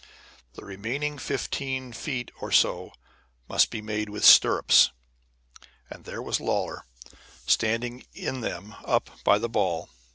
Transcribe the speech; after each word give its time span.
The 0.53 0.65
remaining 0.65 1.19
fifteen 1.19 1.93
feet 1.93 2.31
or 2.39 2.51
so 2.51 2.91
must 3.47 3.69
be 3.69 3.83
made 3.83 4.09
with 4.09 4.25
stirrups. 4.25 4.89
And 5.91 6.05
there 6.05 6.23
was 6.23 6.39
Lawlor 6.39 6.87
standing 7.45 8.07
in 8.15 8.41
them 8.41 8.73
up 8.83 9.11
by 9.23 9.37
the 9.37 9.47
ball. 9.47 9.89